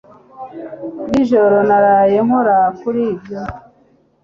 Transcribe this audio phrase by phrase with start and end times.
[1.09, 3.39] Nijoro naraye nkora kuri ibyo